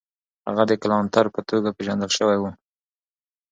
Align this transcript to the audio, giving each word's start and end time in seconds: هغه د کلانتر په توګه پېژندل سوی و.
هغه 0.47 0.63
د 0.69 0.73
کلانتر 0.81 1.25
په 1.35 1.41
توګه 1.49 1.69
پېژندل 1.77 2.11
سوی 2.19 2.37
و. 2.39 2.43